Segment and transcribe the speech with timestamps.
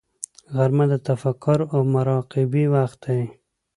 [0.55, 3.21] غرمه د تفکر او مراقبې وخت دی